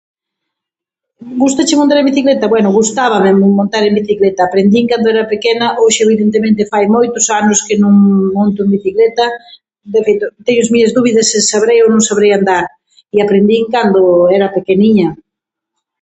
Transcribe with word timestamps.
Gústache 1.43 1.75
montar 1.79 1.97
en 1.99 2.07
bicicleta? 2.11 2.45
Bueno, 2.53 2.69
gustábame 2.79 3.31
montar 3.59 3.83
en 3.85 3.95
bicicleta, 4.01 4.41
aprendín 4.45 4.85
cando 4.91 5.07
era 5.13 5.31
pequena, 5.33 5.65
hoxe, 5.81 6.01
evidentemente, 6.07 6.69
fai 6.71 6.85
moitos 6.97 7.25
anos 7.41 7.57
que 7.67 7.75
non 7.83 7.93
monto 8.37 8.59
en 8.63 8.69
bicicleta, 8.77 9.25
de 9.93 9.99
feito, 10.05 10.25
teño 10.45 10.61
as 10.63 10.71
miñas 10.73 10.95
dúbidas 10.97 11.29
se 11.31 11.39
sabrei 11.51 11.79
ou 11.83 11.89
no 11.93 12.01
sabrei 12.09 12.31
andar 12.33 12.65
e 13.15 13.17
aprendín 13.19 13.63
cando 13.75 14.01
era 14.37 14.47
pequeniña. 14.57 15.07